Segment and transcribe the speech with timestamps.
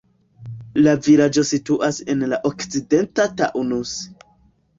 [0.85, 3.95] La vilaĝo situas en la okcidenta Taunus.